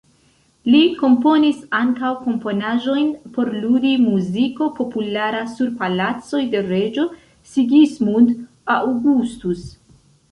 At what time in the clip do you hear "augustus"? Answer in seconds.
8.77-9.63